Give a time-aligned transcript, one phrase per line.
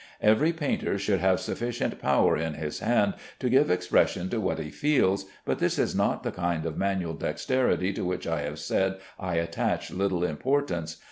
[0.21, 4.71] Every painter should have sufficient power in his hand to give expression to what he
[4.71, 8.97] feels, but this is not the kind of manual dexterity to which I have said
[9.19, 10.97] I attach little importance.